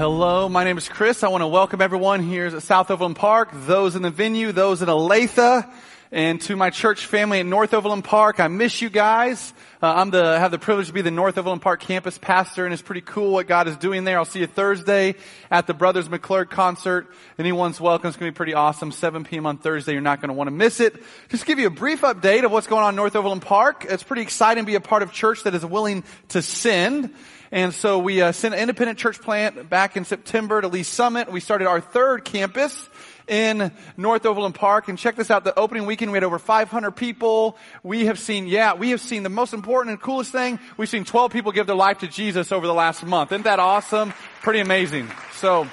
[0.00, 0.48] hello.
[0.48, 1.22] My name is Chris.
[1.22, 4.80] I want to welcome everyone here at South Overland Park, those in the venue, those
[4.80, 5.70] in Olathe,
[6.12, 8.40] and to my church family at North Overland Park.
[8.40, 9.52] I miss you guys.
[9.80, 12.72] Uh, I'm the have the privilege to be the North Overland Park campus pastor, and
[12.72, 14.18] it's pretty cool what God is doing there.
[14.18, 15.14] I'll see you Thursday
[15.50, 17.06] at the Brothers McClurg concert.
[17.38, 18.08] Anyone's welcome.
[18.08, 18.90] It's going to be pretty awesome.
[18.90, 19.46] 7 p.m.
[19.46, 19.92] on Thursday.
[19.92, 21.00] You're not going to want to miss it.
[21.28, 23.86] Just give you a brief update of what's going on in North Overland Park.
[23.88, 27.14] It's pretty exciting to be a part of church that is willing to send.
[27.52, 31.32] And so we uh, sent an independent church plant back in September to Lee Summit.
[31.32, 32.88] We started our third campus
[33.30, 34.88] in North Overland Park.
[34.88, 35.44] And check this out.
[35.44, 37.56] The opening weekend, we had over 500 people.
[37.82, 40.58] We have seen, yeah, we have seen the most important and coolest thing.
[40.76, 43.32] We've seen 12 people give their life to Jesus over the last month.
[43.32, 44.12] Isn't that awesome?
[44.42, 45.08] Pretty amazing.
[45.34, 45.66] So,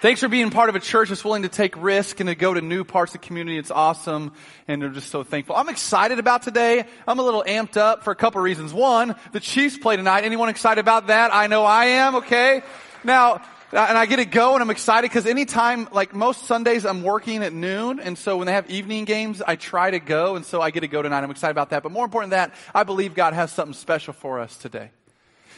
[0.00, 2.54] Thanks for being part of a church that's willing to take risk and to go
[2.54, 3.58] to new parts of the community.
[3.58, 4.32] It's awesome.
[4.66, 5.56] And I'm just so thankful.
[5.56, 6.86] I'm excited about today.
[7.06, 8.72] I'm a little amped up for a couple reasons.
[8.72, 10.24] One, the Chiefs play tonight.
[10.24, 11.34] Anyone excited about that?
[11.34, 12.14] I know I am.
[12.14, 12.62] Okay.
[13.04, 16.84] Now, Uh, and I get to go and I'm excited because anytime, like most Sundays
[16.84, 18.00] I'm working at noon.
[18.00, 20.34] And so when they have evening games, I try to go.
[20.34, 21.22] And so I get to go tonight.
[21.22, 21.84] I'm excited about that.
[21.84, 24.90] But more important than that, I believe God has something special for us today.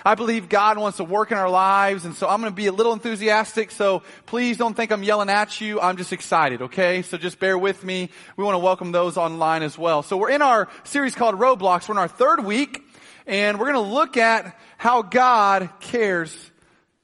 [0.04, 2.66] I believe God wants to work in our lives, and so I'm going to be
[2.66, 5.80] a little enthusiastic, so please don't think I'm yelling at you.
[5.80, 7.02] I'm just excited, okay?
[7.02, 8.10] So just bear with me.
[8.36, 10.02] We want to welcome those online as well.
[10.02, 11.88] So we're in our series called Roadblocks.
[11.88, 12.82] We're in our third week,
[13.28, 16.50] and we're going to look at how God cares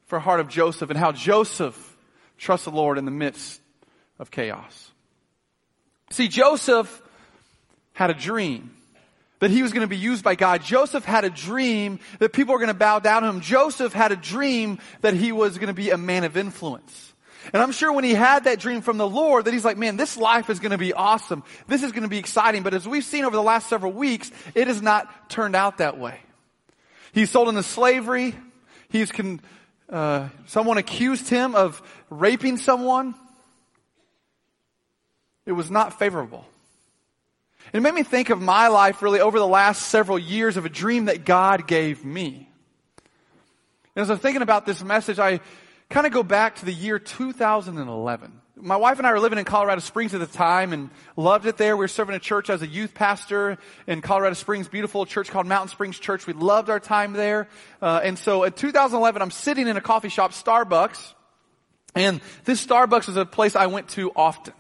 [0.09, 1.97] for heart of Joseph and how Joseph
[2.37, 3.61] trusts the Lord in the midst
[4.19, 4.91] of chaos.
[6.11, 7.03] See, Joseph
[7.93, 8.75] had a dream
[9.41, 10.63] that he was going to be used by God.
[10.65, 13.41] Joseph had a dream that people were going to bow down to him.
[13.41, 17.13] Joseph had a dream that he was going to be a man of influence.
[17.53, 19.97] And I'm sure when he had that dream from the Lord that he's like, man,
[19.97, 21.45] this life is going to be awesome.
[21.67, 22.63] This is going to be exciting.
[22.63, 25.99] But as we've seen over the last several weeks, it has not turned out that
[25.99, 26.19] way.
[27.13, 28.35] He's sold into slavery.
[28.89, 29.41] He's con-
[29.91, 33.15] uh, someone accused him of raping someone.
[35.47, 36.45] It was not favorable.
[37.73, 40.69] It made me think of my life really over the last several years of a
[40.69, 42.49] dream that God gave me.
[43.95, 45.41] And as I'm thinking about this message, I
[45.91, 48.41] kind of go back to the year 2011.
[48.61, 51.57] My wife and I were living in Colorado Springs at the time and loved it
[51.59, 51.77] there.
[51.77, 55.47] We were serving a church as a youth pastor in Colorado Springs, beautiful church called
[55.47, 56.27] Mountain Springs Church.
[56.27, 57.49] We loved our time there.
[57.81, 61.15] Uh, and so in 2011, I'm sitting in a coffee shop, Starbucks,
[61.95, 64.55] and this Starbucks was a place I went to often.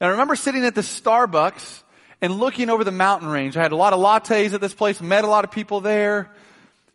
[0.00, 1.82] And I remember sitting at the Starbucks
[2.22, 3.56] and looking over the mountain range.
[3.56, 6.30] I had a lot of lattes at this place, met a lot of people there,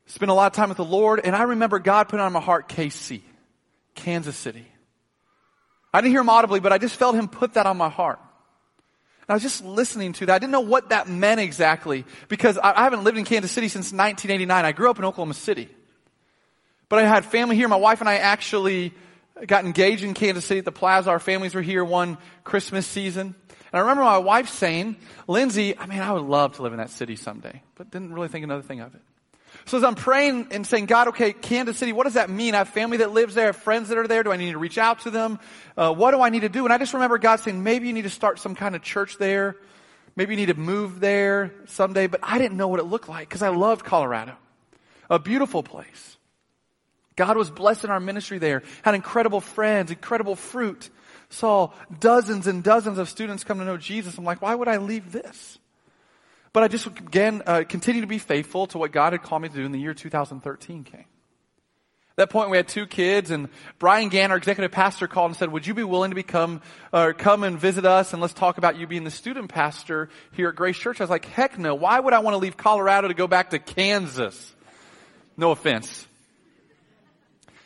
[0.07, 2.41] spent a lot of time with the Lord, and I remember God putting on my
[2.41, 3.21] heart KC,
[3.93, 4.65] Kansas City.
[5.97, 8.19] I didn't hear him audibly, but I just felt him put that on my heart.
[8.19, 10.35] And I was just listening to that.
[10.35, 13.67] I didn't know what that meant exactly because I, I haven't lived in Kansas City
[13.67, 14.63] since 1989.
[14.63, 15.69] I grew up in Oklahoma City.
[16.87, 17.67] But I had family here.
[17.67, 18.93] My wife and I actually
[19.47, 21.09] got engaged in Kansas City at the plaza.
[21.09, 23.33] Our families were here one Christmas season.
[23.49, 24.97] And I remember my wife saying,
[25.27, 28.27] Lindsay, I mean, I would love to live in that city someday, but didn't really
[28.27, 29.01] think another thing of it.
[29.67, 32.55] So as I'm praying and saying, God, okay, Kansas City, what does that mean?
[32.55, 34.23] I have family that lives there, I have friends that are there.
[34.23, 35.39] Do I need to reach out to them?
[35.75, 36.63] Uh, what do I need to do?
[36.63, 39.17] And I just remember God saying, maybe you need to start some kind of church
[39.17, 39.57] there.
[40.15, 42.07] Maybe you need to move there someday.
[42.07, 44.37] But I didn't know what it looked like because I loved Colorado.
[45.09, 46.15] A beautiful place.
[47.17, 50.89] God was blessing our ministry there, had incredible friends, incredible fruit,
[51.29, 54.17] saw dozens and dozens of students come to know Jesus.
[54.17, 55.59] I'm like, why would I leave this?
[56.57, 59.49] But I just again uh, continue to be faithful to what God had called me
[59.49, 61.01] to do in the year 2013 came.
[61.01, 61.05] At
[62.15, 65.51] that point, we had two kids, and Brian Gann, our executive pastor, called and said,
[65.51, 68.75] "Would you be willing to become or come and visit us, and let's talk about
[68.75, 71.75] you being the student pastor here at Grace Church?" I was like, "Heck no!
[71.75, 74.55] Why would I want to leave Colorado to go back to Kansas?"
[75.37, 76.07] No offense.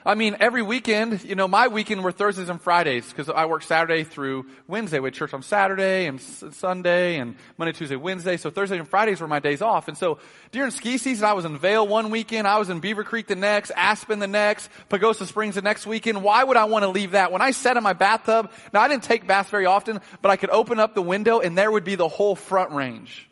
[0.04, 3.62] I mean, every weekend, you know, my weekend were Thursdays and Fridays because I work
[3.62, 5.00] Saturday through Wednesday.
[5.00, 8.38] We had church on Saturday and Sunday and Monday, Tuesday, Wednesday.
[8.38, 9.88] So Thursday and Fridays were my days off.
[9.88, 10.18] And so
[10.52, 12.48] during ski season, I was in Vail one weekend.
[12.48, 16.24] I was in Beaver Creek the next, Aspen the next, Pagosa Springs the next weekend.
[16.24, 17.32] Why would I want to leave that?
[17.32, 20.36] When I sat in my bathtub, now I didn't take baths very often, but I
[20.36, 23.30] could open up the window and there would be the whole front range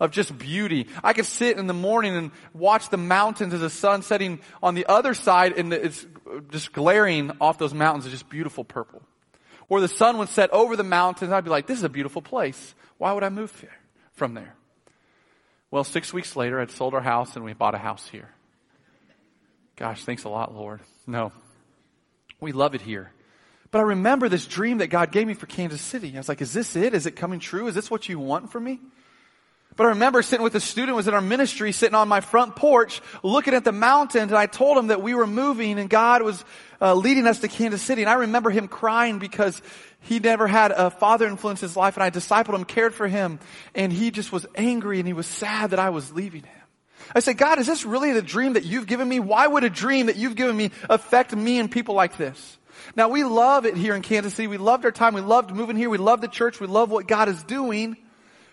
[0.00, 0.88] of just beauty.
[1.04, 4.74] I could sit in the morning and watch the mountains as the sun setting on
[4.74, 6.04] the other side and it's
[6.50, 9.02] just glaring off those mountains is just beautiful purple.
[9.68, 11.30] Or the sun would set over the mountains.
[11.30, 12.74] I'd be like, this is a beautiful place.
[12.98, 13.76] Why would I move there,
[14.14, 14.54] from there?
[15.70, 18.30] Well, six weeks later, I'd sold our house and we bought a house here.
[19.76, 20.80] Gosh, thanks a lot, Lord.
[21.06, 21.32] No.
[22.40, 23.12] We love it here.
[23.70, 26.12] But I remember this dream that God gave me for Kansas City.
[26.14, 26.92] I was like, is this it?
[26.92, 27.68] Is it coming true?
[27.68, 28.80] Is this what you want from me?
[29.80, 32.54] But I remember sitting with a student was in our ministry, sitting on my front
[32.54, 36.20] porch, looking at the mountains, and I told him that we were moving and God
[36.20, 36.44] was
[36.82, 38.02] uh, leading us to Kansas City.
[38.02, 39.62] And I remember him crying because
[40.00, 43.40] he never had a father influence his life, and I discipled him, cared for him,
[43.74, 46.62] and he just was angry and he was sad that I was leaving him.
[47.14, 49.18] I said, God, is this really the dream that you've given me?
[49.18, 52.58] Why would a dream that you've given me affect me and people like this?
[52.96, 54.46] Now we love it here in Kansas City.
[54.46, 55.14] We loved our time.
[55.14, 55.88] We loved moving here.
[55.88, 56.60] We love the church.
[56.60, 57.96] We love what God is doing.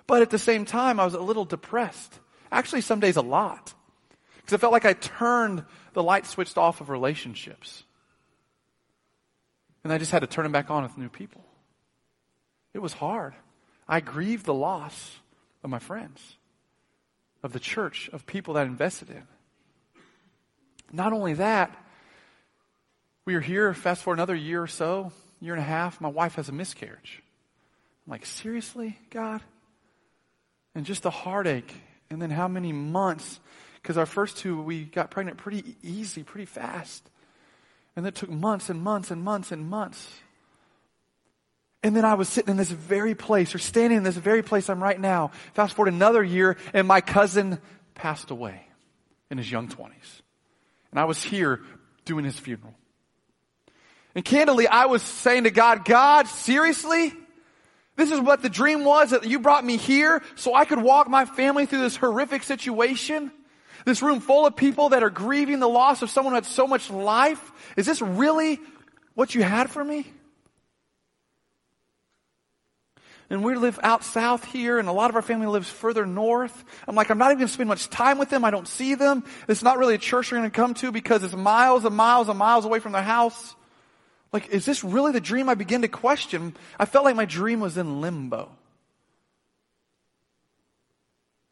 [0.08, 2.20] But at the same time, I was a little depressed.
[2.52, 3.74] Actually, some days a lot.
[4.38, 7.84] Because I felt like I turned the light switched off of relationships.
[9.84, 11.44] And I just had to turn them back on with new people.
[12.74, 13.34] It was hard.
[13.88, 15.18] I grieved the loss
[15.64, 16.36] of my friends,
[17.44, 19.24] of the church, of people that I invested in.
[20.92, 21.76] Not only that,
[23.26, 25.12] we were here, fast forward another year or so,
[25.42, 27.22] year and a half, my wife has a miscarriage.
[28.06, 29.42] I'm like, seriously, God?
[30.78, 31.74] And just the heartache.
[32.12, 33.40] And then how many months?
[33.82, 37.10] Because our first two, we got pregnant pretty easy, pretty fast.
[37.96, 40.08] And it took months and months and months and months.
[41.82, 44.70] And then I was sitting in this very place, or standing in this very place
[44.70, 45.32] I'm right now.
[45.56, 47.60] Fast forward another year, and my cousin
[47.96, 48.62] passed away
[49.32, 50.22] in his young 20s.
[50.92, 51.62] And I was here
[52.06, 52.76] doing his funeral.
[54.14, 57.14] And candidly, I was saying to God, God, seriously?
[57.98, 61.10] This is what the dream was that you brought me here so I could walk
[61.10, 63.32] my family through this horrific situation?
[63.86, 66.68] This room full of people that are grieving the loss of someone who had so
[66.68, 67.52] much life?
[67.76, 68.60] Is this really
[69.16, 70.06] what you had for me?
[73.30, 76.64] and we live out south here, and a lot of our family lives further north.
[76.88, 78.46] I'm like, I'm not even going to spend much time with them.
[78.46, 79.24] I don't see them.
[79.48, 82.30] It's not really a church we're going to come to because it's miles and miles
[82.30, 83.56] and miles away from their house.
[84.38, 85.50] Like, is this really the dream?
[85.50, 86.56] I begin to question.
[86.78, 88.52] I felt like my dream was in limbo.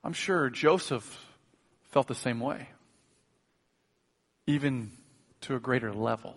[0.03, 1.25] I'm sure Joseph
[1.89, 2.69] felt the same way,
[4.45, 4.91] even
[5.41, 6.35] to a greater level.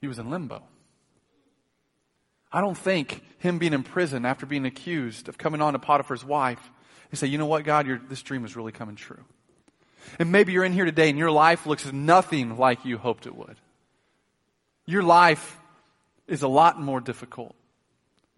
[0.00, 0.64] He was in limbo.
[2.50, 6.24] I don't think him being in prison after being accused of coming on to Potiphar's
[6.24, 6.72] wife,
[7.08, 9.24] he said, you know what, God, this dream is really coming true.
[10.18, 13.34] And maybe you're in here today and your life looks nothing like you hoped it
[13.34, 13.56] would.
[14.86, 15.58] Your life
[16.26, 17.54] is a lot more difficult.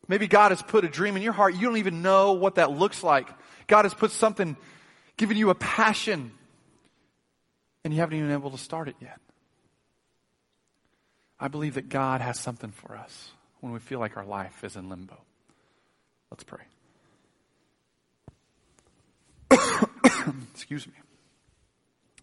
[0.09, 1.55] Maybe God has put a dream in your heart.
[1.55, 3.29] You don't even know what that looks like.
[3.67, 4.57] God has put something,
[5.17, 6.33] given you a passion,
[7.85, 9.19] and you haven't even been able to start it yet.
[11.39, 13.31] I believe that God has something for us
[13.61, 15.19] when we feel like our life is in limbo.
[16.31, 16.65] Let's pray.
[20.55, 20.95] Excuse me.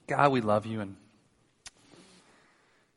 [0.10, 0.96] God, we love you and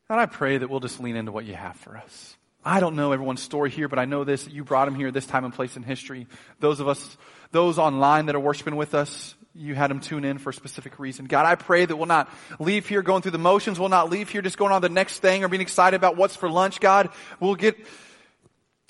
[0.09, 2.37] God, I pray that we'll just lean into what you have for us.
[2.65, 4.47] I don't know everyone's story here, but I know this.
[4.47, 6.27] You brought them here this time and place in history.
[6.61, 7.17] Those of us,
[7.51, 10.99] those online that are worshiping with us, you had them tune in for a specific
[10.99, 11.27] reason.
[11.27, 13.79] God, I pray that we'll not leave here going through the motions.
[13.79, 16.37] We'll not leave here just going on the next thing or being excited about what's
[16.37, 17.11] for lunch, God.
[17.41, 17.77] We'll get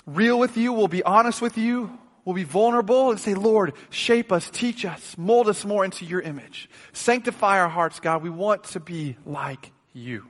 [0.05, 0.73] real with you.
[0.73, 1.97] We'll be honest with you.
[2.25, 6.21] We'll be vulnerable and say, Lord, shape us, teach us, mold us more into your
[6.21, 6.69] image.
[6.93, 8.23] Sanctify our hearts, God.
[8.23, 10.25] We want to be like you.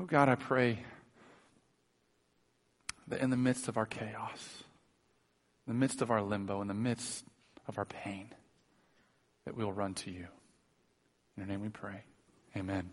[0.00, 0.78] Oh, God, I pray
[3.08, 4.62] that in the midst of our chaos,
[5.66, 7.24] in the midst of our limbo, in the midst
[7.66, 8.28] of our pain,
[9.44, 10.28] that we'll run to you.
[11.36, 12.02] In your name we pray.
[12.56, 12.90] Amen.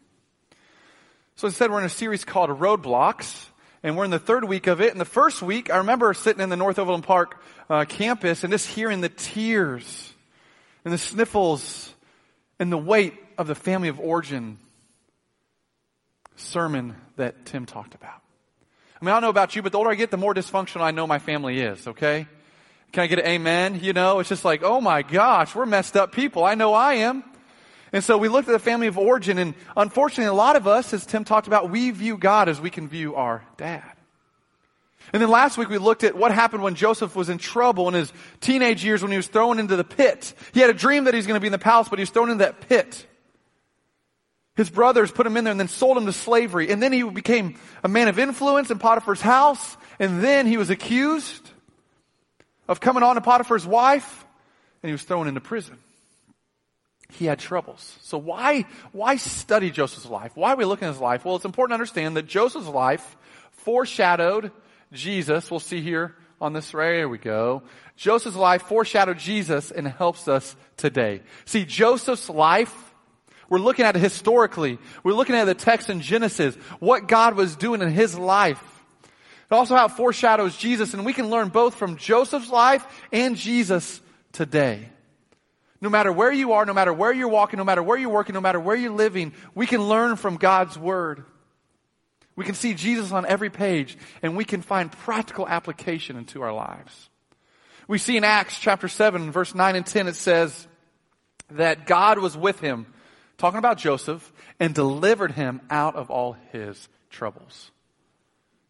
[1.36, 3.48] So instead, we're in a series called Roadblocks
[3.86, 4.92] and we're in the third week of it.
[4.92, 7.40] And the first week, I remember sitting in the North Overland Park
[7.70, 10.12] uh, campus and just hearing the tears
[10.84, 11.94] and the sniffles
[12.58, 14.58] and the weight of the family of origin
[16.36, 18.24] sermon that Tim talked about.
[19.00, 20.82] I mean, I don't know about you, but the older I get, the more dysfunctional
[20.82, 22.26] I know my family is, okay?
[22.92, 23.82] Can I get an amen?
[23.84, 26.44] You know, it's just like, oh my gosh, we're messed up people.
[26.44, 27.24] I know I am.
[27.96, 30.94] And so we looked at the family of origin, and unfortunately, a lot of us,
[30.94, 33.90] as Tim talked about, we view God as we can view our dad.
[35.14, 37.94] And then last week we looked at what happened when Joseph was in trouble in
[37.94, 38.12] his
[38.42, 40.34] teenage years when he was thrown into the pit.
[40.54, 42.02] He had a dream that he was going to be in the palace, but he
[42.02, 43.08] was thrown into that pit.
[44.58, 46.72] His brothers put him in there and then sold him to slavery.
[46.72, 49.78] And then he became a man of influence in Potiphar's house.
[50.00, 51.50] And then he was accused
[52.68, 54.26] of coming on to Potiphar's wife
[54.84, 55.78] and he was thrown into prison.
[57.16, 57.98] He had troubles.
[58.02, 60.32] So why, why study Joseph's life?
[60.36, 61.26] Why are we looking at his life?
[61.26, 63.18] Well, it's important to understand that Joseph's life
[63.52, 64.52] foreshadowed
[64.92, 65.50] Jesus.
[65.50, 67.64] We'll see here on this, right, here we go.
[67.96, 71.22] Joseph's life foreshadowed Jesus and helps us today.
[71.46, 72.74] See, Joseph's life,
[73.50, 74.78] we're looking at it historically.
[75.04, 78.62] We're looking at the text in Genesis, what God was doing in his life.
[79.50, 83.36] It also how it foreshadows Jesus, and we can learn both from Joseph's life and
[83.36, 84.90] Jesus today.
[85.86, 88.34] No matter where you are, no matter where you're walking, no matter where you're working,
[88.34, 91.24] no matter where you're living, we can learn from God's Word.
[92.36, 96.52] We can see Jesus on every page, and we can find practical application into our
[96.52, 97.12] lives.
[97.88, 100.68] We see in Acts chapter 7, verse 9 and 10, it says
[101.52, 102.88] that God was with him,
[103.38, 107.70] talking about Joseph, and delivered him out of all his troubles.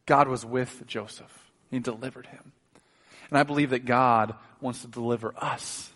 [0.05, 1.31] God was with Joseph.
[1.71, 2.51] He delivered him.
[3.29, 5.93] And I believe that God wants to deliver us.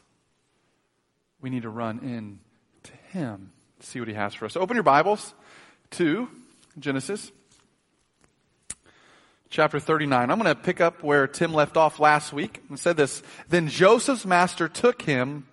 [1.42, 2.40] We need to run in
[2.84, 4.54] to him to see what he has for us.
[4.54, 5.34] So open your Bibles
[5.92, 6.28] to
[6.78, 7.32] Genesis
[9.50, 10.30] chapter 39.
[10.30, 13.24] I'm going to pick up where Tim left off last week and said this.
[13.48, 15.48] Then Joseph's master took him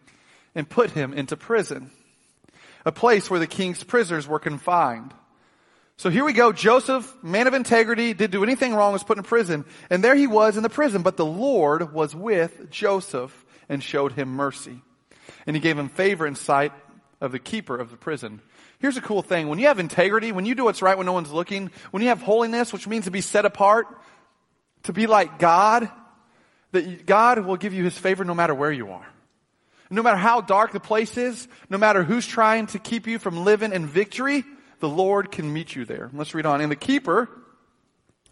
[0.54, 1.90] and put him into prison,
[2.84, 5.14] a place where the king's prisoners were confined.
[5.98, 6.52] So here we go.
[6.52, 9.64] Joseph, man of integrity, did do anything wrong, was put in prison.
[9.88, 11.02] And there he was in the prison.
[11.02, 14.82] But the Lord was with Joseph and showed him mercy.
[15.46, 16.72] And he gave him favor in sight
[17.20, 18.40] of the keeper of the prison.
[18.78, 19.48] Here's a cool thing.
[19.48, 22.10] When you have integrity, when you do what's right when no one's looking, when you
[22.10, 23.86] have holiness, which means to be set apart,
[24.84, 25.90] to be like God,
[26.72, 29.06] that God will give you his favor no matter where you are.
[29.88, 33.44] No matter how dark the place is, no matter who's trying to keep you from
[33.44, 34.44] living in victory,
[34.80, 36.10] the Lord can meet you there.
[36.12, 36.60] Let's read on.
[36.60, 37.28] And the keeper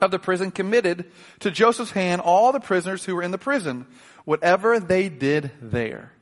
[0.01, 1.11] of the prison committed
[1.41, 3.87] to Joseph's hand all the prisoners who were in the prison,
[4.25, 6.13] whatever they did there.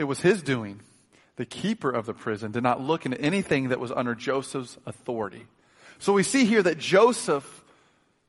[0.00, 0.80] It was his doing
[1.36, 5.46] the keeper of the prison, did not look into anything that was under Joseph's authority.
[5.98, 7.64] So we see here that Joseph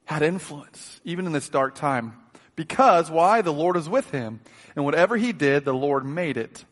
[0.03, 2.17] had influence, even in this dark time.
[2.57, 3.41] Because, why?
[3.41, 4.41] The Lord is with him.
[4.75, 6.65] And whatever he did, the Lord made it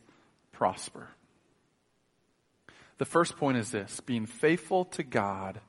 [0.52, 1.08] prosper.
[2.98, 5.60] The first point is this being faithful to God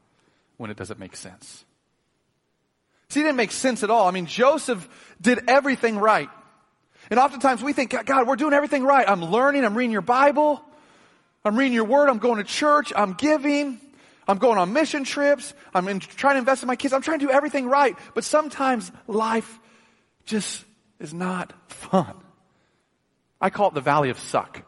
[0.58, 1.64] when it doesn't make sense.
[3.08, 4.10] See, it didn't make sense at all.
[4.10, 4.88] I mean, Joseph
[5.22, 6.30] did everything right.
[7.12, 9.08] And oftentimes we think, God, we're doing everything right.
[9.08, 10.64] I'm learning, I'm reading your Bible,
[11.44, 13.82] I'm reading your word, I'm going to church, I'm giving,
[14.30, 17.20] I'm going on mission trips, I'm in, trying to invest in my kids, I'm trying
[17.20, 17.98] to do everything right.
[18.16, 19.60] But sometimes life
[20.24, 20.64] just
[21.02, 22.16] is not fun.
[23.42, 24.64] I call it the valley of suck.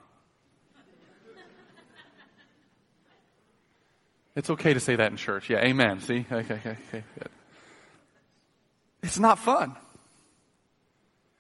[4.36, 5.50] It's okay to say that in church.
[5.50, 6.02] Yeah, amen.
[6.02, 6.26] See?
[6.30, 7.04] Okay, okay, okay.
[7.20, 7.30] Good.
[9.02, 9.78] It's not fun.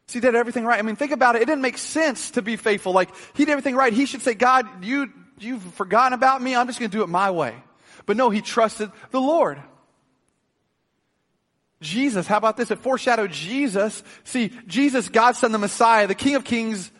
[0.07, 0.79] See, he did everything right.
[0.79, 1.41] I mean, think about it.
[1.41, 2.91] It didn't make sense to be faithful.
[2.91, 3.93] Like, he did everything right.
[3.93, 6.55] He should say, God, you, you've forgotten about me.
[6.55, 7.55] I'm just going to do it my way.
[8.05, 9.59] But no, he trusted the Lord.
[11.81, 12.71] Jesus, how about this?
[12.71, 14.03] It foreshadowed Jesus.
[14.23, 16.91] See, Jesus, God's son, the Messiah, the King of Kings,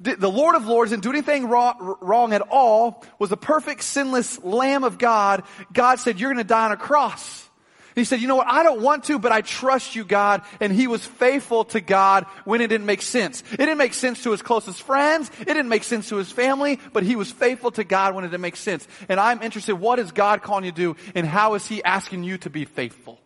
[0.00, 4.42] the Lord of Lords didn't do anything wrong, wrong at all, was the perfect sinless
[4.42, 5.44] Lamb of God.
[5.72, 7.49] God said, you're going to die on a cross.
[7.94, 8.46] He said, you know what?
[8.46, 10.42] I don't want to, but I trust you, God.
[10.60, 13.42] And he was faithful to God when it didn't make sense.
[13.52, 15.30] It didn't make sense to his closest friends.
[15.40, 18.28] It didn't make sense to his family, but he was faithful to God when it
[18.28, 18.86] didn't make sense.
[19.08, 22.24] And I'm interested, what is God calling you to do and how is he asking
[22.24, 23.20] you to be faithful?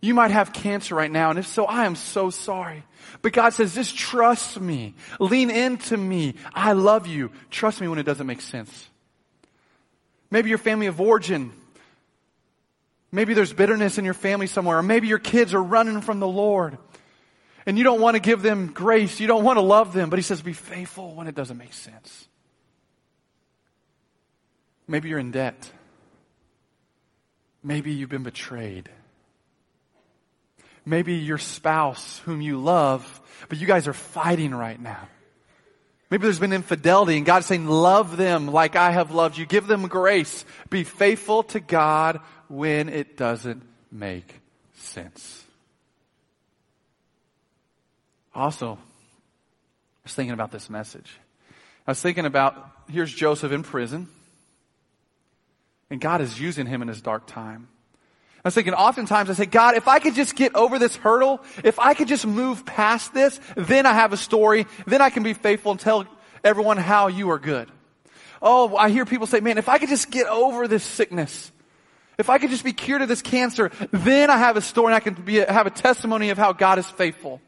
[0.00, 2.82] You might have cancer right now, and if so, I am so sorry.
[3.22, 4.96] But God says, just trust me.
[5.20, 6.34] Lean into me.
[6.52, 7.30] I love you.
[7.50, 8.88] Trust me when it doesn't make sense.
[10.28, 11.52] Maybe your family of origin
[13.12, 16.26] Maybe there's bitterness in your family somewhere, or maybe your kids are running from the
[16.26, 16.78] Lord.
[17.66, 19.20] And you don't want to give them grace.
[19.20, 20.10] You don't want to love them.
[20.10, 22.26] But he says, be faithful when it doesn't make sense.
[24.88, 25.70] Maybe you're in debt.
[27.62, 28.88] Maybe you've been betrayed.
[30.84, 35.08] Maybe your spouse, whom you love, but you guys are fighting right now.
[36.10, 39.46] Maybe there's been infidelity and God's saying, love them like I have loved you.
[39.46, 40.44] Give them grace.
[40.68, 42.20] Be faithful to God
[42.52, 44.40] when it doesn't make
[44.74, 45.42] sense.
[48.34, 48.78] Also, I
[50.04, 51.18] was thinking about this message.
[51.86, 54.06] I was thinking about here's Joseph in prison,
[55.88, 57.68] and God is using him in his dark time.
[58.44, 61.42] I was thinking oftentimes I say, God, if I could just get over this hurdle,
[61.64, 65.22] if I could just move past this, then I have a story, then I can
[65.22, 66.06] be faithful and tell
[66.44, 67.70] everyone how you are good.
[68.42, 71.50] Oh, I hear people say, man, if I could just get over this sickness,
[72.22, 74.94] if I could just be cured of this cancer, then I have a story and
[74.94, 77.40] I can be, have a testimony of how God is faithful.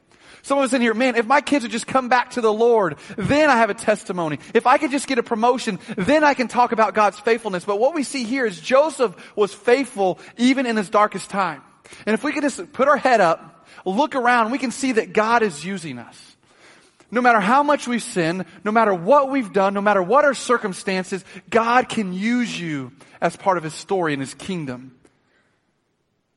[0.42, 2.52] Some of us in here, man, if my kids would just come back to the
[2.52, 4.40] Lord, then I have a testimony.
[4.52, 7.64] If I could just get a promotion, then I can talk about God's faithfulness.
[7.64, 11.62] But what we see here is Joseph was faithful even in his darkest time.
[12.04, 15.12] And if we could just put our head up, look around, we can see that
[15.12, 16.33] God is using us.
[17.14, 20.34] No matter how much we've sinned, no matter what we've done, no matter what our
[20.34, 22.90] circumstances, God can use you
[23.20, 24.96] as part of His story and His kingdom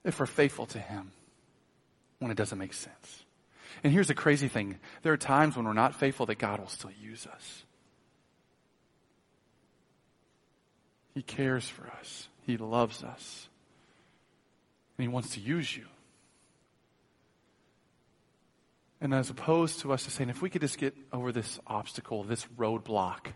[0.03, 1.11] if we're faithful to Him
[2.19, 3.23] when it doesn't make sense.
[3.83, 6.67] And here's the crazy thing there are times when we're not faithful that God will
[6.67, 7.63] still use us.
[11.15, 13.49] He cares for us, He loves us,
[14.95, 15.85] and He wants to use you.
[18.99, 22.23] And as opposed to us just saying, if we could just get over this obstacle,
[22.23, 23.27] this roadblock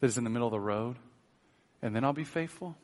[0.00, 0.96] that is in the middle of the road,
[1.82, 2.76] and then I'll be faithful,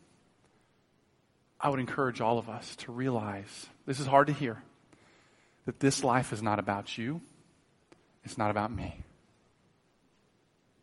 [1.61, 4.62] I would encourage all of us to realize this is hard to hear
[5.67, 7.21] that this life is not about you,
[8.25, 9.05] it's not about me.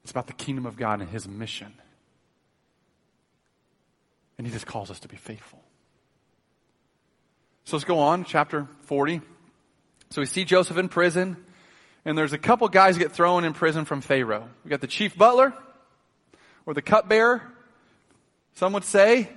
[0.04, 1.74] It's about the kingdom of God and his mission.
[4.38, 5.62] And he just calls us to be faithful.
[7.66, 9.20] So let's go on, chapter 40.
[10.10, 11.38] So we see Joseph in prison,
[12.06, 14.48] and there's a couple guys get thrown in prison from Pharaoh.
[14.64, 15.54] We got the chief butler,
[16.66, 17.42] or the cupbearer,
[18.56, 19.30] some would say,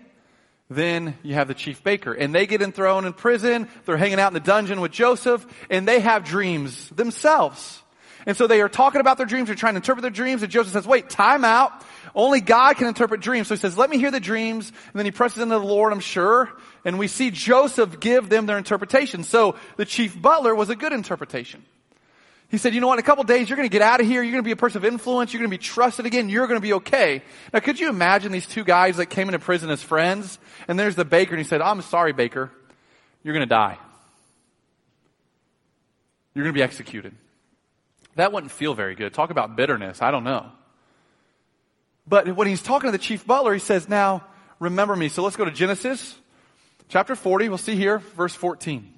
[0.71, 2.13] then you have the chief baker.
[2.13, 3.69] And they get thrown in prison.
[3.85, 7.83] They're hanging out in the dungeon with Joseph and they have dreams themselves.
[8.25, 9.49] And so they are talking about their dreams.
[9.49, 10.43] They're trying to interpret their dreams.
[10.43, 11.73] And Joseph says, wait, time out.
[12.15, 13.49] Only God can interpret dreams.
[13.49, 14.69] So he says, let me hear the dreams.
[14.69, 16.51] And then he presses into the Lord, I'm sure.
[16.85, 19.25] And we see Joseph give them their interpretation.
[19.25, 21.65] So the chief butler was a good interpretation.
[22.51, 24.07] He said, you know what, in a couple days, you're going to get out of
[24.07, 24.23] here.
[24.23, 25.33] You're going to be a person of influence.
[25.33, 26.29] You're going to be trusted again.
[26.29, 27.23] You're going to be okay.
[27.53, 30.39] Now, could you imagine these two guys that came into prison as friends?
[30.67, 32.51] And there's the baker, and he said, I'm sorry, baker.
[33.23, 33.79] You're going to die.
[36.35, 37.15] You're going to be executed.
[38.17, 39.15] That wouldn't feel very good.
[39.15, 40.03] Talk about bitterness.
[40.03, 40.51] I don't know.
[42.07, 44.25] But when he's talking to the chief butler, he says, now,
[44.59, 45.09] remember me.
[45.09, 46.17] So let's go to Genesis
[46.89, 47.49] chapter 40.
[47.49, 48.95] We'll see here, verse 14.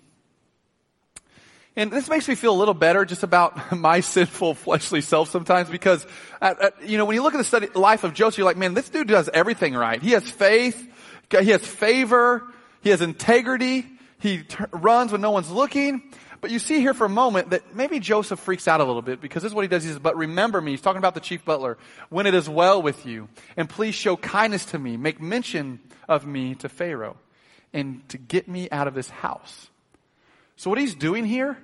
[1.74, 5.70] And this makes me feel a little better just about my sinful fleshly self sometimes
[5.70, 6.06] because,
[6.40, 8.58] at, at, you know, when you look at the study, life of Joseph, you're like,
[8.58, 10.02] man, this dude does everything right.
[10.02, 10.88] He has faith.
[11.30, 12.42] He has favor.
[12.82, 13.86] He has integrity.
[14.18, 16.02] He t- runs when no one's looking.
[16.42, 19.20] But you see here for a moment that maybe Joseph freaks out a little bit
[19.20, 19.84] because this is what he does.
[19.84, 20.72] He says, but remember me.
[20.72, 21.78] He's talking about the chief butler.
[22.10, 24.96] When it is well with you and please show kindness to me.
[24.96, 25.78] Make mention
[26.08, 27.16] of me to Pharaoh
[27.72, 29.70] and to get me out of this house.
[30.56, 31.56] So what he's doing here,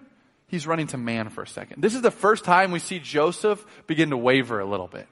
[0.46, 1.82] he's running to man for a second.
[1.82, 5.08] This is the first time we see Joseph begin to waver a little bit.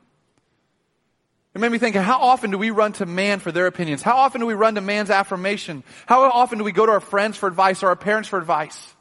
[1.56, 4.00] It made me think, how often do we run to man for their opinions?
[4.00, 5.82] How often do we run to man's affirmation?
[6.06, 8.92] How often do we go to our friends for advice or our parents for advice?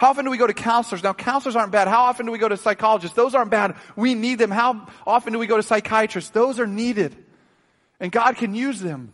[0.00, 1.02] How often do we go to counselors?
[1.02, 1.86] Now, counselors aren't bad.
[1.86, 3.14] How often do we go to psychologists?
[3.14, 3.76] Those aren't bad.
[3.96, 4.50] We need them.
[4.50, 6.30] How often do we go to psychiatrists?
[6.30, 7.14] Those are needed.
[8.00, 9.12] And God can use them.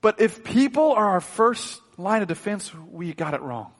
[0.00, 3.70] But if people are our first line of defense, we got it wrong.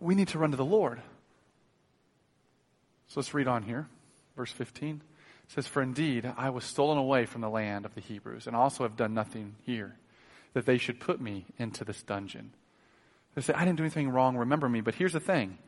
[0.00, 1.00] We need to run to the Lord.
[3.06, 3.86] So let's read on here.
[4.36, 5.02] Verse 15
[5.44, 8.56] it says, For indeed I was stolen away from the land of the Hebrews, and
[8.56, 9.94] also have done nothing here,
[10.54, 12.52] that they should put me into this dungeon.
[13.34, 14.80] They say, I didn't do anything wrong, remember me.
[14.80, 15.58] But here's the thing.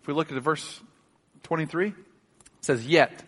[0.00, 0.80] If we look at the verse
[1.44, 1.94] 23, it
[2.60, 3.24] says, Yet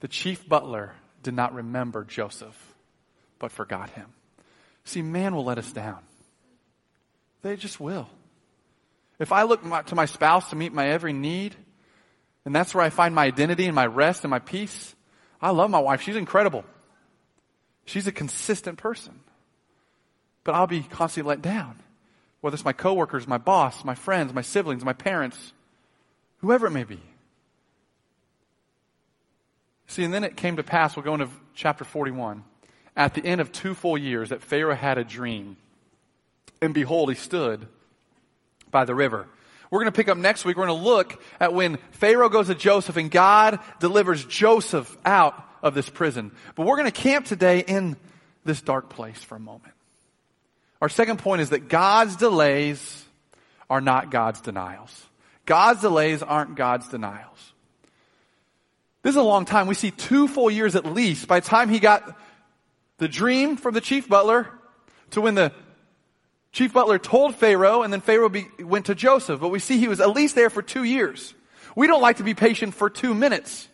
[0.00, 2.74] the chief butler did not remember Joseph,
[3.38, 4.06] but forgot him.
[4.84, 6.00] See, man will let us down.
[7.42, 8.08] They just will.
[9.18, 11.54] If I look to my spouse to meet my every need,
[12.44, 14.94] and that's where I find my identity and my rest and my peace,
[15.40, 16.00] I love my wife.
[16.02, 16.64] She's incredible.
[17.84, 19.20] She's a consistent person.
[20.44, 21.78] But I'll be constantly let down.
[22.40, 25.52] Whether it's my coworkers, my boss, my friends, my siblings, my parents,
[26.38, 27.00] whoever it may be.
[29.86, 32.44] See, and then it came to pass, we'll go into chapter 41
[32.96, 35.56] at the end of two full years that Pharaoh had a dream.
[36.62, 37.66] And behold, he stood
[38.70, 39.26] by the river.
[39.70, 40.56] We're going to pick up next week.
[40.56, 45.42] We're going to look at when Pharaoh goes to Joseph and God delivers Joseph out
[45.62, 46.32] of this prison.
[46.54, 47.96] But we're going to camp today in
[48.44, 49.74] this dark place for a moment.
[50.80, 53.04] Our second point is that God's delays
[53.68, 55.06] are not God's denials.
[55.46, 57.52] God's delays aren't God's denials.
[59.02, 59.66] This is a long time.
[59.66, 62.18] We see two full years at least by the time he got
[62.98, 64.48] the dream from the chief butler
[65.10, 65.52] to when the
[66.52, 69.40] chief butler told Pharaoh and then Pharaoh be, went to Joseph.
[69.40, 71.34] But we see he was at least there for two years.
[71.74, 73.68] We don't like to be patient for two minutes.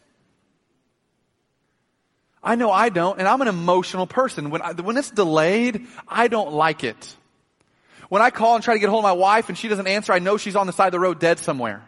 [2.46, 4.50] I know I don't, and I'm an emotional person.
[4.50, 7.16] When, I, when it's delayed, I don't like it.
[8.09, 10.12] When I call and try to get hold of my wife and she doesn't answer,
[10.12, 11.82] I know she's on the side of the road dead somewhere.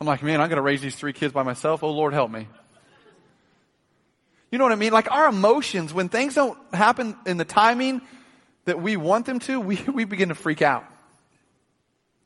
[0.00, 1.82] I'm like, man, I'm going to raise these three kids by myself.
[1.82, 2.48] Oh, Lord, help me.
[4.50, 4.94] You know what I mean?
[4.94, 8.00] Like our emotions, when things don't happen in the timing
[8.64, 10.86] that we want them to, we, we begin to freak out.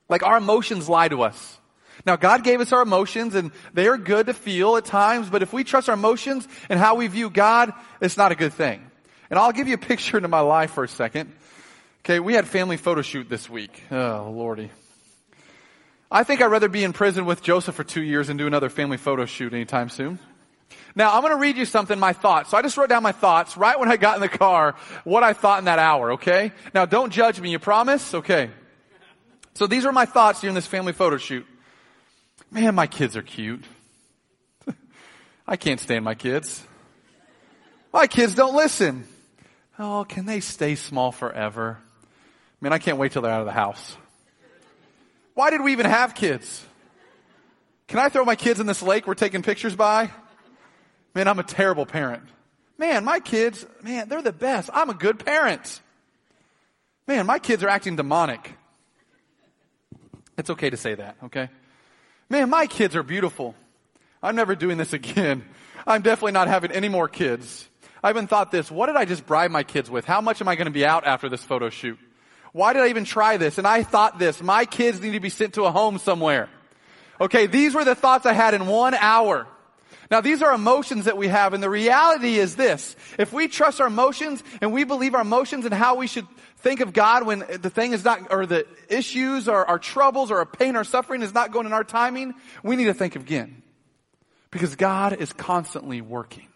[0.08, 1.58] Like our emotions lie to us.
[2.04, 5.42] Now God gave us our emotions and they are good to feel at times, but
[5.42, 8.84] if we trust our emotions and how we view God, it's not a good thing.
[9.30, 11.32] And I'll give you a picture into my life for a second.
[12.04, 13.82] Okay, we had family photo shoot this week.
[13.90, 14.70] Oh, lordy.
[16.10, 18.68] I think I'd rather be in prison with Joseph for two years and do another
[18.68, 20.20] family photo shoot anytime soon.
[20.94, 22.50] Now, I'm going to read you something, my thoughts.
[22.50, 25.22] So I just wrote down my thoughts right when I got in the car, what
[25.22, 26.52] I thought in that hour, okay?
[26.72, 28.14] Now, don't judge me, you promise?
[28.14, 28.50] Okay.
[29.54, 31.44] So these are my thoughts during this family photo shoot.
[32.50, 33.64] Man, my kids are cute.
[35.46, 36.64] I can't stand my kids.
[37.92, 39.06] My kids don't listen.
[39.78, 41.78] Oh, can they stay small forever?
[42.60, 43.96] Man, I can't wait till they're out of the house.
[45.34, 46.64] Why did we even have kids?
[47.88, 50.10] Can I throw my kids in this lake we're taking pictures by?
[51.14, 52.22] Man, I'm a terrible parent.
[52.78, 54.70] Man, my kids, man, they're the best.
[54.72, 55.80] I'm a good parent.
[57.06, 58.52] Man, my kids are acting demonic.
[60.36, 61.48] It's okay to say that, okay?
[62.28, 63.54] Man, my kids are beautiful.
[64.22, 65.44] I'm never doing this again.
[65.86, 67.68] I'm definitely not having any more kids.
[68.02, 70.04] I even thought this, what did I just bribe my kids with?
[70.04, 71.98] How much am I going to be out after this photo shoot?
[72.52, 73.58] Why did I even try this?
[73.58, 76.48] And I thought this, my kids need to be sent to a home somewhere.
[77.20, 79.46] Okay, these were the thoughts I had in one hour.
[80.10, 82.96] Now these are emotions that we have and the reality is this.
[83.18, 86.26] If we trust our emotions and we believe our emotions and how we should
[86.58, 90.38] think of God when the thing is not, or the issues or our troubles or
[90.38, 93.62] our pain or suffering is not going in our timing, we need to think again.
[94.50, 96.46] Because God is constantly working.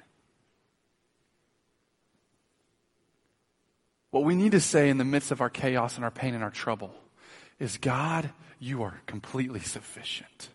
[4.11, 6.43] What we need to say in the midst of our chaos and our pain and
[6.43, 6.95] our trouble
[7.59, 10.49] is God, you are completely sufficient.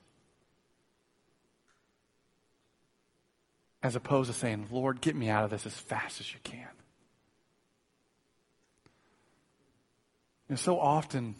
[3.85, 6.67] As opposed to saying, Lord, get me out of this as fast as you can.
[10.49, 11.35] And so often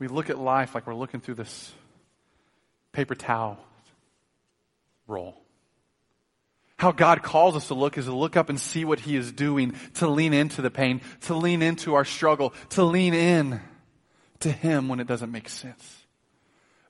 [0.00, 1.70] we look at life like we're looking through this
[2.90, 3.60] paper towel
[5.06, 5.40] roll.
[6.80, 9.30] How God calls us to look is to look up and see what He is
[9.30, 13.60] doing, to lean into the pain, to lean into our struggle, to lean in
[14.40, 16.06] to Him when it doesn't make sense.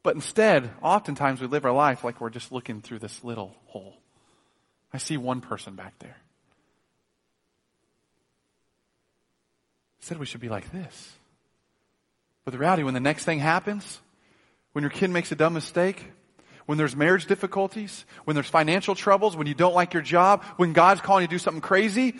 [0.03, 3.99] But instead, oftentimes we live our life like we're just looking through this little hole.
[4.97, 6.17] I see one person back there.
[10.01, 11.13] Said we should be like this.
[12.47, 14.01] But the reality, when the next thing happens,
[14.73, 16.03] when your kid makes a dumb mistake,
[16.65, 20.73] when there's marriage difficulties, when there's financial troubles, when you don't like your job, when
[20.73, 22.15] God's calling you to do something crazy,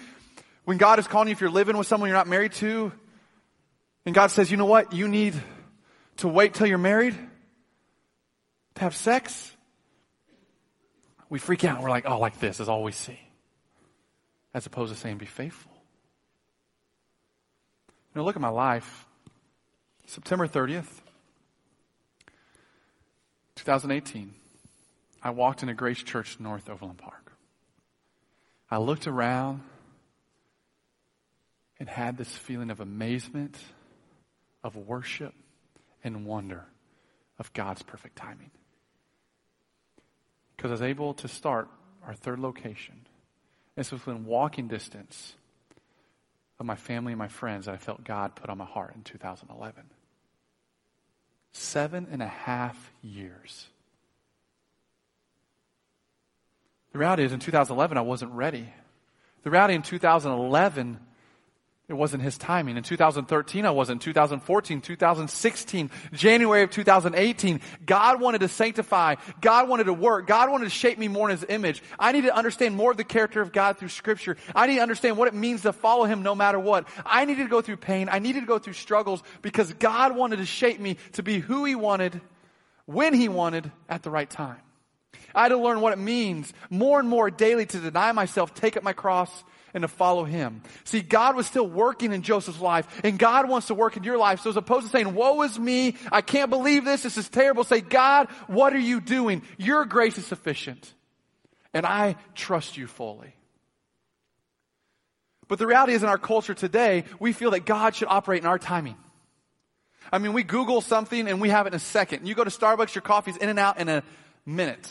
[0.67, 2.93] when God is calling you if you're living with someone you're not married to,
[4.05, 5.33] and God says, you know what, you need
[6.19, 7.15] to wait till you're married
[8.75, 9.56] to have sex,
[11.29, 11.83] we freak out.
[11.83, 13.19] We're like, oh, like this is all we see.
[14.55, 15.73] As opposed to saying, be faithful.
[17.89, 19.07] You know, look at my life.
[20.07, 20.89] September 30th,
[23.57, 24.33] 2018,
[25.23, 27.33] I walked into Grace Church North Overland Park.
[28.71, 29.63] I looked around
[31.79, 33.59] and had this feeling of amazement,
[34.63, 35.35] of worship,
[36.05, 36.65] and wonder
[37.39, 38.51] of God's perfect timing.
[40.57, 41.69] Because I was able to start
[42.07, 43.07] our third location.
[43.75, 45.35] This was within walking distance
[46.59, 49.03] of my family and my friends that I felt God put on my heart in
[49.03, 49.83] 2011.
[51.53, 53.67] Seven and a half years.
[56.93, 58.73] The reality is, in 2011, I wasn't ready.
[59.43, 60.99] The reality in 2011,
[61.89, 62.77] it wasn't his timing.
[62.77, 64.03] In 2013, I wasn't.
[64.03, 69.15] 2014, 2016, January of 2018, God wanted to sanctify.
[69.41, 70.27] God wanted to work.
[70.27, 71.81] God wanted to shape me more in his image.
[71.97, 74.37] I need to understand more of the character of God through scripture.
[74.53, 76.89] I need to understand what it means to follow him no matter what.
[77.05, 78.09] I needed to go through pain.
[78.11, 81.65] I needed to go through struggles because God wanted to shape me to be who
[81.65, 82.21] he wanted,
[82.87, 84.59] when he wanted, at the right time.
[85.37, 88.77] I had to learn what it means more and more daily to deny myself, take
[88.77, 89.45] up my cross,
[89.77, 90.63] and to follow him.
[90.85, 94.17] See, God was still working in Joseph's life, and God wants to work in your
[94.17, 94.41] life.
[94.41, 97.63] So as opposed to saying, woe is me, I can't believe this, this is terrible,
[97.63, 99.43] say, God, what are you doing?
[99.59, 100.95] Your grace is sufficient.
[101.75, 103.35] And I trust you fully.
[105.47, 108.47] But the reality is in our culture today, we feel that God should operate in
[108.47, 108.97] our timing.
[110.11, 112.27] I mean, we Google something and we have it in a second.
[112.27, 114.03] You go to Starbucks, your coffee's in and out in a
[114.47, 114.91] minute.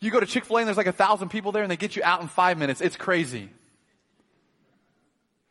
[0.00, 1.76] You go to Chick fil A and there's like a thousand people there and they
[1.76, 2.80] get you out in five minutes.
[2.80, 3.50] It's crazy.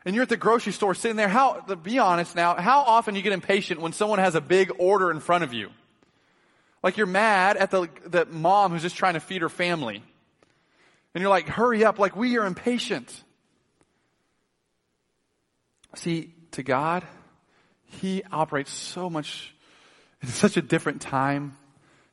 [0.06, 3.16] and you're at the grocery store sitting there, how, to be honest now, how often
[3.16, 5.70] you get impatient when someone has a big order in front of you?
[6.82, 10.02] Like you're mad at the, the mom who's just trying to feed her family.
[11.14, 13.24] And you're like, hurry up, like we are impatient.
[15.96, 17.04] See, to God,
[17.86, 19.54] He operates so much,
[20.22, 21.58] in such a different time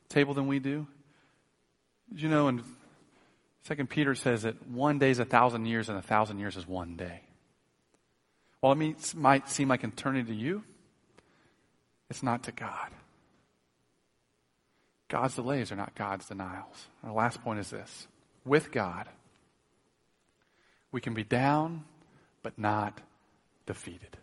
[0.09, 0.87] table than we do.
[2.13, 2.63] You know, and
[3.63, 6.67] Second Peter says that one day is a thousand years and a thousand years is
[6.67, 7.21] one day.
[8.61, 10.63] While it means, might seem like eternity to you,
[12.09, 12.89] it's not to God.
[15.09, 16.87] God's delays are not God's denials.
[17.03, 18.07] Our last point is this.
[18.45, 19.07] With God,
[20.91, 21.83] we can be down,
[22.43, 22.99] but not
[23.65, 24.17] defeated.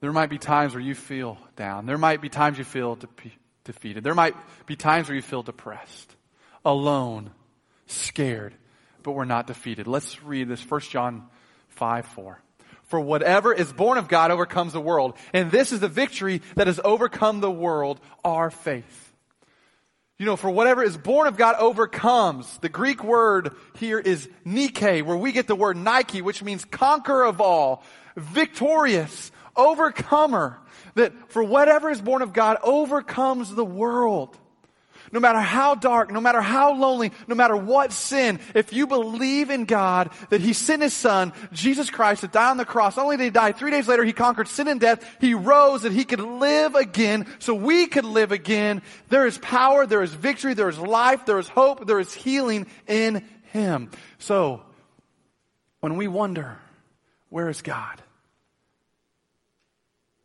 [0.00, 1.86] There might be times where you feel down.
[1.86, 3.08] There might be times you feel de-
[3.72, 4.02] defeated.
[4.02, 4.34] There might
[4.66, 6.16] be times where you feel depressed,
[6.64, 7.30] alone,
[7.86, 8.54] scared,
[9.02, 9.86] but we're not defeated.
[9.86, 11.28] Let's read this 1 John
[11.68, 12.42] 5 4.
[12.84, 15.16] For whatever is born of God overcomes the world.
[15.32, 19.14] And this is the victory that has overcome the world, our faith.
[20.18, 22.58] You know, for whatever is born of God overcomes.
[22.58, 27.24] The Greek word here is Nike, where we get the word Nike, which means conqueror
[27.24, 27.84] of all,
[28.16, 30.58] victorious, overcomer.
[30.94, 34.36] That for whatever is born of God overcomes the world.
[35.12, 39.50] No matter how dark, no matter how lonely, no matter what sin, if you believe
[39.50, 43.04] in God that He sent His Son, Jesus Christ, to die on the cross, not
[43.04, 45.92] only did He die, three days later He conquered sin and death, He rose that
[45.92, 48.82] He could live again, so we could live again.
[49.08, 52.66] There is power, there is victory, there is life, there is hope, there is healing
[52.86, 53.90] in Him.
[54.18, 54.62] So,
[55.80, 56.58] when we wonder,
[57.30, 58.00] where is God?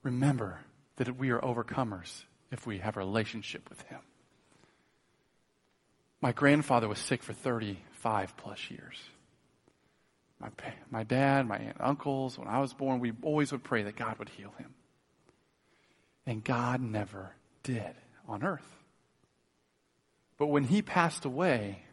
[0.05, 0.59] Remember
[0.97, 4.01] that we are overcomers if we have a relationship with Him.
[6.21, 8.97] My grandfather was sick for 35 plus years.
[10.39, 10.49] My,
[10.91, 14.19] my dad, my aunt, uncles, when I was born, we always would pray that God
[14.19, 14.75] would heal him.
[16.27, 17.31] And God never
[17.63, 17.95] did
[18.27, 18.67] on earth.
[20.37, 21.83] But when he passed away,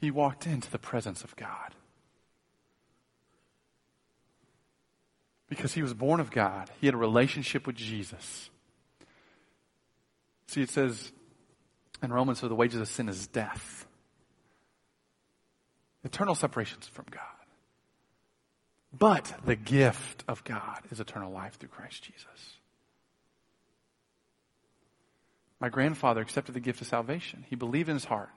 [0.00, 1.74] he walked into the presence of God.
[5.54, 8.50] Because he was born of God, he had a relationship with Jesus.
[10.48, 11.12] See, it says,
[12.02, 13.86] in Romans, so the wages of sin is death.
[16.02, 17.22] Eternal separations from God.
[18.92, 22.58] But the gift of God is eternal life through Christ Jesus.
[25.60, 27.44] My grandfather accepted the gift of salvation.
[27.48, 28.30] He believed in his heart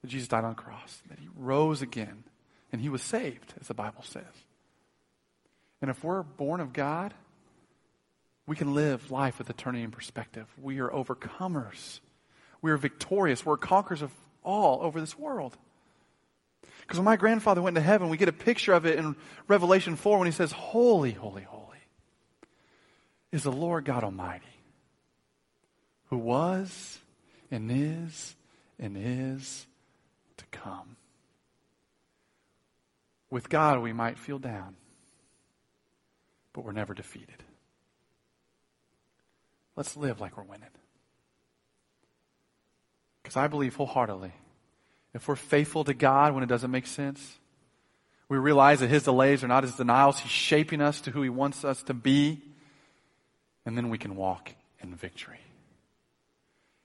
[0.00, 2.24] that Jesus died on the cross, that he rose again,
[2.72, 4.24] and he was saved, as the Bible says.
[5.84, 7.12] And if we're born of God,
[8.46, 10.46] we can live life with eternity in perspective.
[10.60, 12.00] We are overcomers
[12.64, 13.44] we are victorious.
[13.44, 14.10] We're conquerors of
[14.42, 15.54] all over this world.
[16.80, 19.16] Because when my grandfather went to heaven, we get a picture of it in
[19.48, 21.76] Revelation 4 when he says, Holy, holy, holy
[23.32, 24.46] is the Lord God Almighty,
[26.06, 27.00] who was
[27.50, 28.34] and is
[28.78, 29.66] and is
[30.38, 30.96] to come.
[33.28, 34.74] With God, we might feel down,
[36.54, 37.42] but we're never defeated.
[39.76, 40.68] Let's live like we're winning.
[43.22, 44.32] Because I believe wholeheartedly,
[45.12, 47.38] if we're faithful to God when it doesn't make sense,
[48.28, 50.20] we realize that His delays are not His denials.
[50.20, 52.40] He's shaping us to who He wants us to be.
[53.66, 55.40] And then we can walk in victory.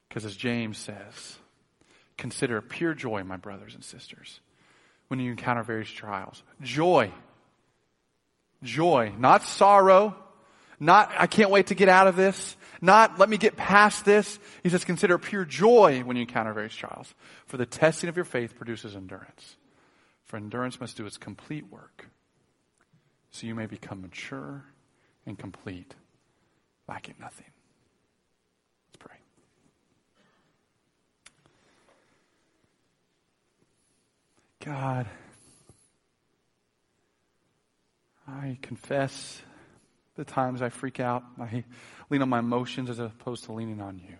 [0.08, 1.38] Because as James says,
[2.18, 4.40] consider pure joy, my brothers and sisters,
[5.10, 6.42] when you encounter various trials.
[6.62, 7.12] Joy.
[8.64, 9.14] Joy.
[9.18, 10.16] Not sorrow.
[10.80, 12.56] Not, I can't wait to get out of this.
[12.82, 14.40] Not, let me get past this.
[14.64, 17.14] He says, consider pure joy when you encounter various trials.
[17.48, 19.58] For the testing of your faith produces endurance.
[20.26, 22.10] For endurance must do its complete work.
[23.32, 24.64] So you may become mature
[25.26, 25.96] and complete,
[26.88, 27.46] lacking nothing.
[28.88, 29.18] Let's pray.
[34.64, 35.08] God,
[38.38, 39.42] I confess
[40.16, 41.24] the times I freak out.
[41.40, 41.64] I
[42.10, 44.16] lean on my emotions as opposed to leaning on you.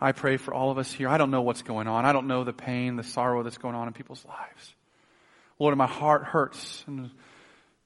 [0.00, 1.08] I pray for all of us here.
[1.08, 2.04] I don't know what's going on.
[2.04, 4.74] I don't know the pain, the sorrow that's going on in people's lives.
[5.58, 6.84] Lord, my heart hurts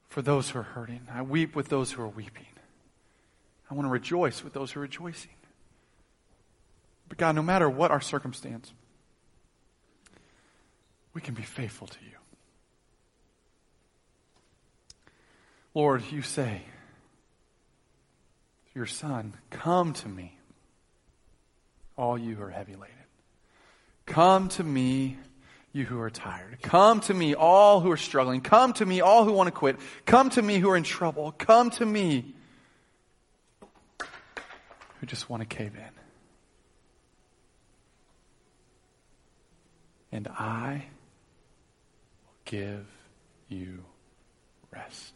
[0.09, 1.03] for those who are hurting.
[1.13, 2.47] I weep with those who are weeping.
[3.71, 5.33] I want to rejoice with those who are rejoicing.
[7.09, 8.73] But God, no matter what our circumstance,
[11.13, 12.17] we can be faithful to you.
[15.77, 16.63] Lord, you say,
[18.75, 20.39] your Son, Come to me,
[21.99, 22.97] all you who are heavy laden.
[24.07, 25.19] Come to me,
[25.75, 26.63] you who are tired.
[26.63, 28.41] Come to me, all who are struggling.
[28.41, 29.77] Come to me, all who want to quit.
[30.07, 31.35] Come to me who are in trouble.
[31.37, 32.35] Come to me
[33.99, 35.83] who just want to cave in.
[40.11, 40.87] And I
[42.25, 42.87] will give
[43.51, 43.85] you
[44.73, 45.16] rest.